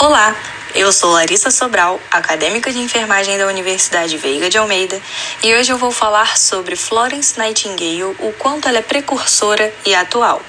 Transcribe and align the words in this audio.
Olá, 0.00 0.32
eu 0.76 0.92
sou 0.92 1.10
Larissa 1.10 1.50
Sobral, 1.50 2.00
acadêmica 2.08 2.70
de 2.70 2.78
enfermagem 2.78 3.36
da 3.36 3.48
Universidade 3.48 4.16
Veiga 4.16 4.48
de 4.48 4.56
Almeida, 4.56 5.02
e 5.42 5.52
hoje 5.52 5.72
eu 5.72 5.76
vou 5.76 5.90
falar 5.90 6.38
sobre 6.38 6.76
Florence 6.76 7.36
Nightingale, 7.36 8.14
o 8.20 8.32
quanto 8.38 8.68
ela 8.68 8.78
é 8.78 8.82
precursora 8.82 9.74
e 9.84 9.96
atual. 9.96 10.40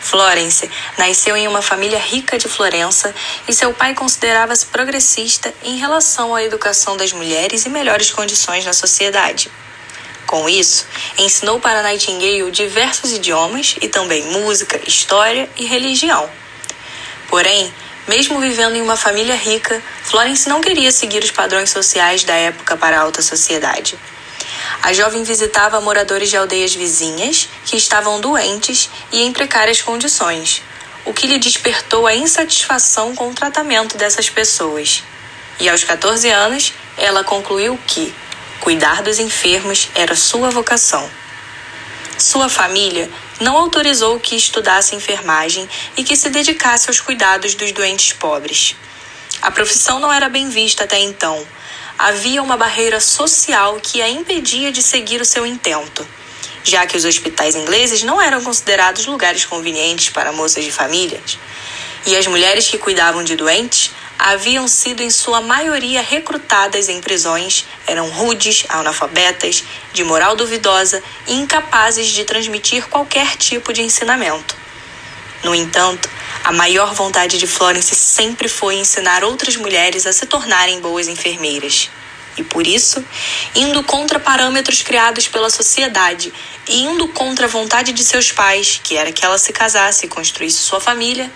Florence 0.00 0.70
nasceu 0.96 1.36
em 1.36 1.46
uma 1.46 1.60
família 1.60 1.98
rica 1.98 2.38
de 2.38 2.48
Florença 2.48 3.14
e 3.46 3.52
seu 3.52 3.74
pai 3.74 3.92
considerava-se 3.94 4.64
progressista 4.64 5.52
em 5.62 5.76
relação 5.76 6.34
à 6.34 6.42
educação 6.42 6.96
das 6.96 7.12
mulheres 7.12 7.66
e 7.66 7.68
melhores 7.68 8.10
condições 8.10 8.64
na 8.64 8.72
sociedade. 8.72 9.52
Com 10.26 10.48
isso, 10.48 10.86
ensinou 11.18 11.60
para 11.60 11.82
Nightingale 11.82 12.50
diversos 12.50 13.12
idiomas 13.12 13.76
e 13.82 13.88
também 13.88 14.24
música, 14.30 14.80
história 14.88 15.46
e 15.58 15.66
religião. 15.66 16.30
Porém, 17.28 17.70
mesmo 18.06 18.40
vivendo 18.40 18.76
em 18.76 18.82
uma 18.82 18.96
família 18.96 19.34
rica, 19.34 19.82
Florence 20.02 20.48
não 20.48 20.60
queria 20.60 20.90
seguir 20.90 21.22
os 21.22 21.30
padrões 21.30 21.70
sociais 21.70 22.24
da 22.24 22.34
época 22.34 22.76
para 22.76 22.98
a 22.98 23.02
alta 23.02 23.22
sociedade. 23.22 23.96
A 24.82 24.92
jovem 24.92 25.22
visitava 25.22 25.80
moradores 25.80 26.28
de 26.28 26.36
aldeias 26.36 26.74
vizinhas 26.74 27.48
que 27.64 27.76
estavam 27.76 28.20
doentes 28.20 28.90
e 29.12 29.20
em 29.22 29.32
precárias 29.32 29.80
condições, 29.80 30.62
o 31.04 31.12
que 31.12 31.26
lhe 31.26 31.38
despertou 31.38 32.06
a 32.06 32.14
insatisfação 32.14 33.14
com 33.14 33.30
o 33.30 33.34
tratamento 33.34 33.96
dessas 33.96 34.28
pessoas. 34.28 35.04
E 35.60 35.68
aos 35.68 35.84
14 35.84 36.28
anos, 36.28 36.72
ela 36.96 37.22
concluiu 37.22 37.78
que 37.86 38.12
cuidar 38.60 39.02
dos 39.02 39.18
enfermos 39.18 39.88
era 39.94 40.16
sua 40.16 40.50
vocação. 40.50 41.08
Sua 42.18 42.48
família 42.48 43.08
não 43.42 43.56
autorizou 43.56 44.18
que 44.20 44.36
estudasse 44.36 44.94
enfermagem 44.94 45.68
e 45.96 46.04
que 46.04 46.16
se 46.16 46.30
dedicasse 46.30 46.88
aos 46.88 47.00
cuidados 47.00 47.54
dos 47.54 47.72
doentes 47.72 48.12
pobres. 48.12 48.76
A 49.42 49.50
profissão 49.50 49.98
não 49.98 50.12
era 50.12 50.28
bem 50.28 50.48
vista 50.48 50.84
até 50.84 51.00
então. 51.00 51.44
Havia 51.98 52.42
uma 52.42 52.56
barreira 52.56 53.00
social 53.00 53.78
que 53.82 54.00
a 54.00 54.08
impedia 54.08 54.70
de 54.70 54.82
seguir 54.82 55.20
o 55.20 55.24
seu 55.24 55.44
intento, 55.44 56.06
já 56.62 56.86
que 56.86 56.96
os 56.96 57.04
hospitais 57.04 57.56
ingleses 57.56 58.02
não 58.04 58.22
eram 58.22 58.42
considerados 58.42 59.06
lugares 59.06 59.44
convenientes 59.44 60.08
para 60.10 60.32
moças 60.32 60.64
de 60.64 60.70
famílias. 60.70 61.36
E 62.06 62.16
as 62.16 62.26
mulheres 62.26 62.68
que 62.68 62.78
cuidavam 62.78 63.22
de 63.24 63.36
doentes 63.36 63.90
haviam 64.18 64.68
sido 64.68 65.02
em 65.02 65.10
sua 65.10 65.40
maioria 65.40 66.00
recrutadas 66.00 66.88
em 66.88 67.00
prisões, 67.00 67.64
eram 67.86 68.08
rudes, 68.10 68.64
analfabetas, 68.68 69.64
de 69.92 70.04
moral 70.04 70.36
duvidosa 70.36 71.02
e 71.26 71.34
incapazes 71.34 72.08
de 72.08 72.24
transmitir 72.24 72.86
qualquer 72.88 73.36
tipo 73.36 73.72
de 73.72 73.82
ensinamento. 73.82 74.56
No 75.42 75.54
entanto, 75.54 76.08
a 76.44 76.52
maior 76.52 76.94
vontade 76.94 77.36
de 77.38 77.46
Florence 77.46 77.94
sempre 77.94 78.48
foi 78.48 78.76
ensinar 78.76 79.24
outras 79.24 79.56
mulheres 79.56 80.06
a 80.06 80.12
se 80.12 80.26
tornarem 80.26 80.80
boas 80.80 81.08
enfermeiras. 81.08 81.90
E 82.36 82.42
por 82.42 82.66
isso, 82.66 83.04
indo 83.54 83.82
contra 83.82 84.18
parâmetros 84.18 84.82
criados 84.82 85.28
pela 85.28 85.50
sociedade 85.50 86.32
e 86.66 86.82
indo 86.82 87.08
contra 87.08 87.46
a 87.46 87.48
vontade 87.48 87.92
de 87.92 88.02
seus 88.02 88.32
pais, 88.32 88.80
que 88.82 88.96
era 88.96 89.12
que 89.12 89.24
ela 89.24 89.36
se 89.36 89.52
casasse 89.52 90.06
e 90.06 90.08
construísse 90.08 90.58
sua 90.58 90.80
família, 90.80 91.30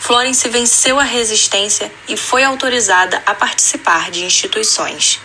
Florence 0.00 0.48
venceu 0.48 0.98
a 0.98 1.04
resistência 1.04 1.92
e 2.08 2.16
foi 2.16 2.42
autorizada 2.42 3.22
a 3.26 3.34
participar 3.34 4.10
de 4.10 4.24
instituições. 4.24 5.20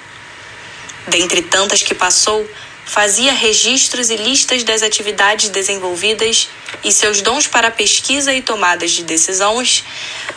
Dentre 1.07 1.41
tantas 1.43 1.81
que 1.81 1.95
passou, 1.95 2.47
fazia 2.85 3.31
registros 3.31 4.09
e 4.09 4.17
listas 4.17 4.65
das 4.65 4.83
atividades 4.83 5.47
desenvolvidas 5.49 6.49
e 6.83 6.91
seus 6.91 7.21
dons 7.21 7.47
para 7.47 7.71
pesquisa 7.71 8.33
e 8.33 8.41
tomadas 8.41 8.91
de 8.91 9.03
decisões 9.03 9.83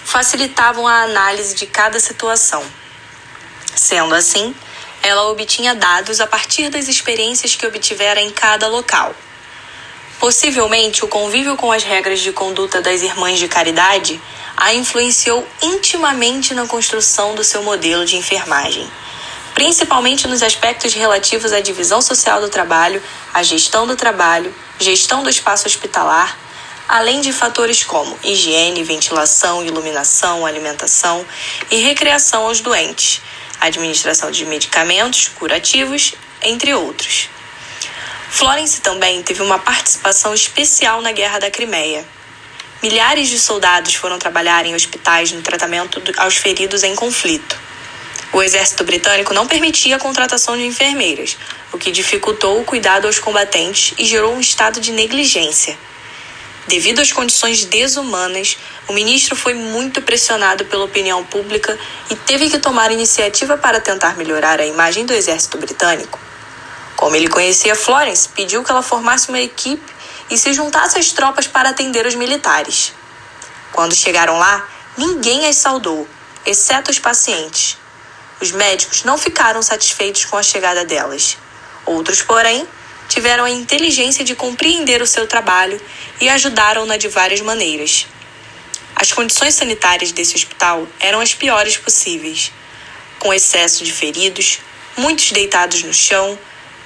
facilitavam 0.05 0.87
a 0.87 1.03
análise 1.03 1.57
de 1.57 1.67
cada 1.67 1.99
situação. 1.99 2.65
Sendo 3.75 4.15
assim, 4.15 4.55
ela 5.03 5.29
obtinha 5.31 5.75
dados 5.75 6.21
a 6.21 6.29
partir 6.29 6.71
das 6.71 6.87
experiências 6.87 7.57
que 7.57 7.67
obtivera 7.67 8.21
em 8.21 8.31
cada 8.31 8.69
local. 8.69 9.15
Possivelmente, 10.19 11.05
o 11.05 11.09
convívio 11.09 11.57
com 11.57 11.71
as 11.71 11.85
regras 11.85 12.19
de 12.19 12.33
conduta 12.33 12.81
das 12.81 13.03
irmãs 13.03 13.39
de 13.39 13.47
caridade 13.47 14.21
a 14.57 14.75
influenciou 14.75 15.47
intimamente 15.63 16.53
na 16.55 16.67
construção 16.67 17.37
do 17.37 17.45
seu 17.45 17.63
modelo 17.63 18.05
de 18.05 18.17
enfermagem, 18.17 18.91
principalmente 19.55 20.27
nos 20.27 20.43
aspectos 20.43 20.93
relativos 20.93 21.53
à 21.53 21.61
divisão 21.61 22.03
social 22.03 22.41
do 22.41 22.49
trabalho, 22.49 23.01
à 23.33 23.45
gestão 23.45 23.87
do 23.87 23.95
trabalho, 23.95 24.53
gestão 24.81 25.23
do 25.23 25.31
espaço 25.31 25.69
hospitalar, 25.69 26.37
além 26.89 27.21
de 27.21 27.33
fatores 27.33 27.85
como 27.85 28.19
higiene, 28.25 28.83
ventilação, 28.83 29.65
iluminação, 29.65 30.45
alimentação 30.45 31.25
e 31.71 31.77
recreação 31.77 32.47
aos 32.47 32.61
doentes, 32.61 33.23
administração 33.61 34.33
de 34.33 34.45
medicamentos 34.45 35.29
curativos, 35.29 36.15
entre 36.43 36.75
outros. 36.75 37.29
Florence 38.31 38.81
também 38.81 39.23
teve 39.23 39.43
uma 39.43 39.59
participação 39.59 40.35
especial 40.35 41.01
na 41.01 41.13
Guerra 41.13 41.39
da 41.39 41.51
Crimeia. 41.51 42.05
Milhares 42.83 43.29
de 43.29 43.39
soldados 43.39 43.95
foram 43.95 44.19
trabalhar 44.19 44.65
em 44.65 44.75
hospitais 44.75 45.33
no 45.33 45.43
tratamento 45.43 46.01
aos 46.19 46.37
feridos 46.37 46.85
em 46.85 46.95
conflito. 46.95 47.59
O 48.33 48.43
exército 48.43 48.85
britânico 48.85 49.33
não 49.33 49.47
permitia 49.47 49.97
a 49.97 49.99
contratação 49.99 50.57
de 50.57 50.65
enfermeiras, 50.65 51.37
o 51.73 51.79
que 51.79 51.91
dificultou 51.91 52.61
o 52.61 52.65
cuidado 52.65 53.07
aos 53.07 53.19
combatentes 53.19 53.95
e 53.99 54.05
gerou 54.05 54.35
um 54.35 54.41
estado 54.41 54.81
de 54.81 54.93
negligência. 54.93 55.77
Devido 56.69 57.01
às 57.01 57.11
condições 57.11 57.65
desumanas, 57.65 58.59
o 58.87 58.93
ministro 58.93 59.35
foi 59.35 59.55
muito 59.55 60.03
pressionado 60.03 60.67
pela 60.67 60.85
opinião 60.85 61.25
pública 61.25 61.77
e 62.11 62.15
teve 62.15 62.51
que 62.51 62.59
tomar 62.59 62.93
iniciativa 62.93 63.57
para 63.57 63.81
tentar 63.81 64.17
melhorar 64.19 64.61
a 64.61 64.67
imagem 64.67 65.07
do 65.07 65.15
exército 65.15 65.57
britânico. 65.57 66.28
Como 66.99 67.15
ele 67.15 67.29
conhecia 67.29 67.77
Florence, 67.77 68.29
pediu 68.31 68.65
que 68.65 68.73
ela 68.73 68.83
formasse 68.83 69.29
uma 69.29 69.39
equipe 69.39 69.95
e 70.29 70.37
se 70.37 70.53
juntasse 70.53 70.99
às 70.99 71.13
tropas 71.13 71.47
para 71.47 71.69
atender 71.69 72.05
os 72.05 72.17
militares. 72.17 72.93
Quando 73.71 73.95
chegaram 73.95 74.37
lá, 74.37 74.69
ninguém 74.97 75.47
as 75.47 75.55
saudou, 75.55 76.09
exceto 76.45 76.91
os 76.91 76.99
pacientes. 76.99 77.79
Os 78.41 78.51
médicos 78.51 79.05
não 79.05 79.17
ficaram 79.17 79.63
satisfeitos 79.63 80.25
com 80.25 80.37
a 80.37 80.43
chegada 80.43 80.85
delas. 80.85 81.39
Outros, 81.87 82.21
porém, 82.21 82.67
tiveram 83.09 83.45
a 83.45 83.51
inteligência 83.51 84.25
de 84.25 84.35
compreender 84.35 85.01
o 85.01 85.07
seu 85.07 85.25
trabalho 85.25 85.81
e 86.21 86.29
ajudaram-na 86.29 86.97
de 86.97 87.07
várias 87.07 87.41
maneiras. 87.41 88.09
As 88.97 89.13
condições 89.13 89.55
sanitárias 89.55 90.11
desse 90.11 90.35
hospital 90.35 90.85
eram 90.99 91.21
as 91.21 91.33
piores 91.33 91.77
possíveis, 91.77 92.51
com 93.21 93.33
excesso 93.33 93.85
de 93.85 93.93
feridos, 93.93 94.59
muitos 94.97 95.31
deitados 95.31 95.85
no 95.85 95.95
chão, 95.95 96.37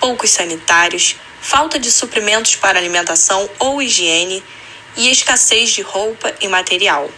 poucos 0.03 0.31
sanitários, 0.31 1.15
falta 1.41 1.79
de 1.79 1.89
suprimentos 1.89 2.57
para 2.57 2.77
alimentação 2.77 3.49
ou 3.61 3.81
higiene 3.81 4.43
e 4.97 5.09
escassez 5.09 5.71
de 5.71 5.81
roupa 5.81 6.35
e 6.41 6.49
material. 6.49 7.09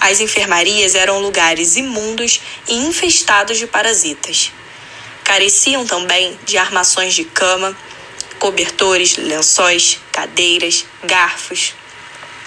As 0.00 0.20
enfermarias 0.20 0.94
eram 0.94 1.18
lugares 1.18 1.74
imundos 1.74 2.40
e 2.68 2.76
infestados 2.76 3.58
de 3.58 3.66
parasitas. 3.66 4.52
Careciam 5.24 5.84
também 5.84 6.38
de 6.44 6.56
armações 6.56 7.12
de 7.12 7.24
cama, 7.24 7.76
cobertores, 8.38 9.16
lençóis, 9.16 9.98
cadeiras, 10.12 10.84
garfos, 11.02 11.74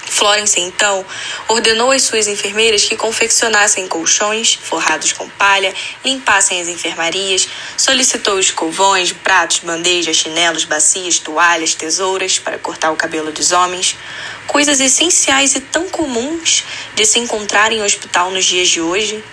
Florence, 0.09 0.59
então, 0.59 1.05
ordenou 1.47 1.91
às 1.91 2.01
suas 2.01 2.27
enfermeiras 2.27 2.83
que 2.83 2.97
confeccionassem 2.97 3.87
colchões 3.87 4.55
forrados 4.55 5.13
com 5.13 5.29
palha, 5.29 5.73
limpassem 6.03 6.59
as 6.59 6.67
enfermarias, 6.67 7.47
solicitou 7.77 8.39
escovões, 8.39 9.11
pratos, 9.11 9.59
bandejas, 9.59 10.17
chinelos, 10.17 10.65
bacias, 10.65 11.19
toalhas, 11.19 11.75
tesouras 11.75 12.39
para 12.39 12.57
cortar 12.57 12.91
o 12.91 12.95
cabelo 12.95 13.31
dos 13.31 13.51
homens, 13.51 13.95
coisas 14.47 14.79
essenciais 14.79 15.55
e 15.55 15.59
tão 15.59 15.87
comuns 15.89 16.63
de 16.95 17.05
se 17.05 17.19
encontrar 17.19 17.71
em 17.71 17.83
hospital 17.83 18.31
nos 18.31 18.45
dias 18.45 18.67
de 18.67 18.81
hoje. 18.81 19.23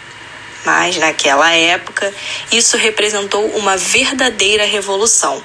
Mas, 0.65 0.97
naquela 0.97 1.51
época, 1.53 2.13
isso 2.53 2.77
representou 2.77 3.47
uma 3.57 3.77
verdadeira 3.77 4.65
revolução. 4.65 5.43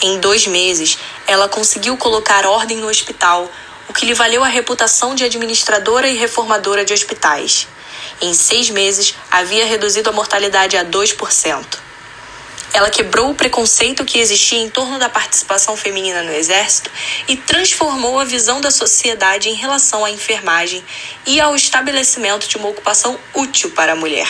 Em 0.00 0.20
dois 0.20 0.46
meses, 0.46 0.96
ela 1.26 1.48
conseguiu 1.48 1.96
colocar 1.96 2.46
ordem 2.46 2.76
no 2.76 2.88
hospital 2.88 3.50
o 3.88 3.92
que 3.92 4.06
lhe 4.06 4.14
valeu 4.14 4.44
a 4.44 4.48
reputação 4.48 5.14
de 5.14 5.24
administradora 5.24 6.08
e 6.08 6.16
reformadora 6.16 6.84
de 6.84 6.92
hospitais. 6.92 7.66
Em 8.20 8.34
seis 8.34 8.68
meses, 8.70 9.14
havia 9.30 9.64
reduzido 9.64 10.10
a 10.10 10.12
mortalidade 10.12 10.76
a 10.76 10.84
2%. 10.84 11.78
Ela 12.72 12.90
quebrou 12.90 13.30
o 13.30 13.34
preconceito 13.34 14.04
que 14.04 14.18
existia 14.18 14.58
em 14.58 14.68
torno 14.68 14.98
da 14.98 15.08
participação 15.08 15.76
feminina 15.76 16.22
no 16.22 16.32
Exército 16.32 16.90
e 17.26 17.36
transformou 17.36 18.20
a 18.20 18.24
visão 18.24 18.60
da 18.60 18.70
sociedade 18.70 19.48
em 19.48 19.54
relação 19.54 20.04
à 20.04 20.10
enfermagem 20.10 20.84
e 21.24 21.40
ao 21.40 21.56
estabelecimento 21.56 22.46
de 22.46 22.56
uma 22.56 22.68
ocupação 22.68 23.18
útil 23.32 23.70
para 23.70 23.92
a 23.92 23.96
mulher. 23.96 24.28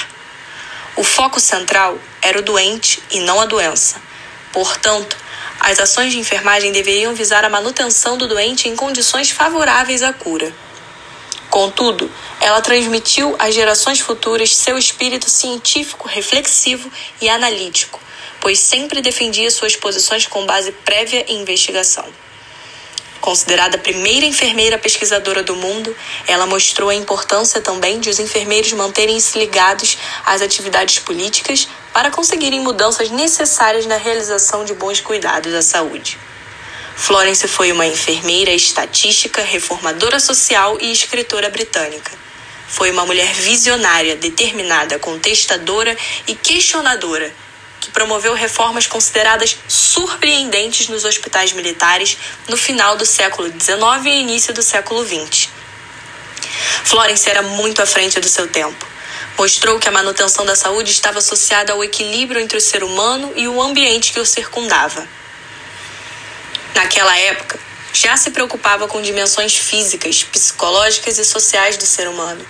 O 0.95 1.03
foco 1.03 1.41
central 1.41 1.99
era 2.23 2.39
o 2.39 2.43
doente 2.43 3.03
e 3.11 3.21
não 3.21 3.41
a 3.41 3.47
doença. 3.47 4.01
Portanto, 4.53 5.17
as 5.61 5.79
ações 5.79 6.13
de 6.13 6.19
enfermagem 6.19 6.73
deveriam 6.73 7.15
visar 7.15 7.45
a 7.45 7.51
manutenção 7.51 8.17
do 8.17 8.29
doente 8.29 8.69
em 8.69 8.77
condições 8.77 9.31
favoráveis 9.31 10.03
à 10.03 10.13
cura. 10.13 10.55
Contudo, 11.51 12.11
ela 12.41 12.61
transmitiu 12.61 13.35
às 13.39 13.55
gerações 13.55 14.01
futuras 14.01 14.55
seu 14.55 14.77
espírito 14.77 15.31
científico, 15.31 16.07
reflexivo 16.07 16.91
e 17.21 17.29
analítico, 17.29 18.01
pois 18.41 18.59
sempre 18.59 19.01
defendia 19.01 19.51
suas 19.51 19.75
posições 19.75 20.27
com 20.27 20.45
base 20.45 20.73
prévia 20.73 21.25
em 21.27 21.41
investigação. 21.41 22.05
Considerada 23.21 23.77
a 23.77 23.81
primeira 23.81 24.25
enfermeira 24.25 24.79
pesquisadora 24.79 25.43
do 25.43 25.57
mundo, 25.57 25.95
ela 26.27 26.47
mostrou 26.47 26.89
a 26.89 26.95
importância 26.95 27.61
também 27.61 27.99
de 27.99 28.09
os 28.09 28.21
enfermeiros 28.21 28.73
manterem-se 28.73 29.39
ligados 29.39 29.99
às 30.25 30.41
atividades 30.41 31.01
políticas 31.01 31.69
para 31.93 32.11
conseguirem 32.11 32.61
mudanças 32.61 33.11
necessárias 33.11 33.87
na 33.87 33.97
realização 33.97 34.65
de 34.65 34.75
bons 34.75 35.01
cuidados 35.01 35.55
à 35.55 35.63
saúde. 35.63 36.19
Florence 36.97 37.47
foi 37.47 37.71
uma 37.71 37.87
enfermeira 37.87 38.51
estatística, 38.51 39.43
reformadora 39.43 40.19
social 40.19 40.79
e 40.81 40.91
escritora 40.91 41.49
britânica. 41.49 42.11
Foi 42.67 42.91
uma 42.91 43.07
mulher 43.07 43.33
visionária, 43.33 44.17
determinada, 44.17 44.99
contestadora 44.99 45.97
e 46.27 46.35
questionadora 46.35 47.33
que 47.81 47.91
promoveu 47.91 48.35
reformas 48.35 48.87
consideradas 48.87 49.57
surpreendentes 49.69 50.89
nos 50.89 51.05
hospitais 51.05 51.53
militares 51.53 52.19
no 52.49 52.57
final 52.57 52.97
do 52.97 53.07
século 53.07 53.49
XIX 53.49 54.07
e 54.07 54.21
início 54.21 54.53
do 54.53 54.63
século 54.63 55.05
XX. 55.07 55.49
Florence 56.85 57.29
era 57.29 57.43
muito 57.43 57.81
à 57.81 57.87
frente 57.87 58.21
do 58.21 58.29
seu 58.29 58.49
tempo. 58.49 58.87
Mostrou 59.39 59.79
que 59.79 59.89
a 59.89 59.93
manutenção 59.93 60.45
da 60.45 60.57
saúde 60.57 60.91
estava 60.91 61.19
associada 61.19 61.73
ao 61.73 61.85
equilíbrio 61.85 62.41
entre 62.41 62.59
o 62.59 62.61
ser 62.61 62.83
humano 62.83 63.33
e 63.37 63.47
o 63.47 63.63
ambiente 63.63 64.13
que 64.13 64.21
o 64.21 64.27
circundava. 64.27 65.07
Naquela 66.75 67.17
época, 67.17 67.59
já 67.93 68.17
se 68.17 68.31
preocupava 68.31 68.89
com 68.89 69.01
dimensões 69.01 69.57
físicas, 69.57 70.25
psicológicas 70.25 71.19
e 71.19 71.25
sociais 71.25 71.77
do 71.77 71.87
ser 71.87 72.09
humano 72.09 72.45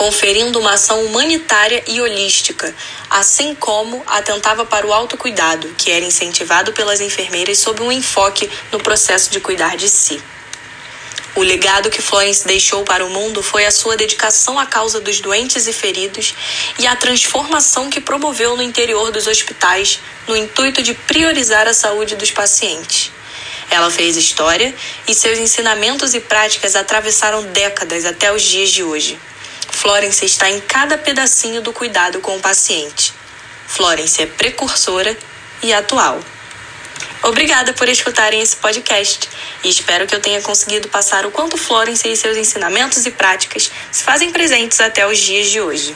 conferindo 0.00 0.58
uma 0.58 0.72
ação 0.72 1.04
humanitária 1.04 1.84
e 1.86 2.00
holística, 2.00 2.74
assim 3.10 3.54
como 3.54 4.02
atentava 4.06 4.64
para 4.64 4.86
o 4.86 4.94
autocuidado, 4.94 5.68
que 5.76 5.90
era 5.90 6.04
incentivado 6.04 6.72
pelas 6.72 7.00
enfermeiras 7.00 7.58
sob 7.58 7.82
um 7.82 7.92
enfoque 7.92 8.50
no 8.72 8.80
processo 8.80 9.30
de 9.30 9.40
cuidar 9.40 9.76
de 9.76 9.90
si. 9.90 10.22
O 11.36 11.42
legado 11.42 11.90
que 11.90 12.02
Florence 12.02 12.46
deixou 12.46 12.82
para 12.82 13.04
o 13.04 13.10
mundo 13.10 13.42
foi 13.42 13.64
a 13.64 13.70
sua 13.70 13.96
dedicação 13.96 14.58
à 14.58 14.66
causa 14.66 15.00
dos 15.00 15.20
doentes 15.20 15.68
e 15.68 15.72
feridos 15.72 16.34
e 16.78 16.86
a 16.86 16.96
transformação 16.96 17.88
que 17.88 18.00
promoveu 18.00 18.56
no 18.56 18.62
interior 18.62 19.12
dos 19.12 19.26
hospitais 19.26 20.00
no 20.26 20.36
intuito 20.36 20.82
de 20.82 20.92
priorizar 20.92 21.68
a 21.68 21.74
saúde 21.74 22.16
dos 22.16 22.30
pacientes. 22.30 23.12
Ela 23.70 23.90
fez 23.90 24.16
história 24.16 24.74
e 25.06 25.14
seus 25.14 25.38
ensinamentos 25.38 26.14
e 26.14 26.20
práticas 26.20 26.74
atravessaram 26.74 27.44
décadas 27.44 28.04
até 28.04 28.32
os 28.32 28.42
dias 28.42 28.70
de 28.70 28.82
hoje. 28.82 29.18
Florence 29.70 30.24
está 30.24 30.50
em 30.50 30.60
cada 30.60 30.98
pedacinho 30.98 31.62
do 31.62 31.72
cuidado 31.72 32.20
com 32.20 32.36
o 32.36 32.40
paciente. 32.40 33.14
Florence 33.68 34.20
é 34.20 34.26
precursora 34.26 35.16
e 35.62 35.72
atual. 35.72 36.20
Obrigada 37.22 37.72
por 37.74 37.88
escutarem 37.88 38.40
esse 38.40 38.56
podcast 38.56 39.28
e 39.62 39.68
espero 39.68 40.06
que 40.06 40.14
eu 40.14 40.20
tenha 40.20 40.40
conseguido 40.40 40.88
passar 40.88 41.26
o 41.26 41.30
quanto 41.30 41.58
Florence 41.58 42.08
e 42.08 42.16
seus 42.16 42.36
ensinamentos 42.36 43.04
e 43.04 43.10
práticas 43.10 43.70
se 43.92 44.02
fazem 44.02 44.32
presentes 44.32 44.80
até 44.80 45.06
os 45.06 45.18
dias 45.18 45.50
de 45.50 45.60
hoje. 45.60 45.94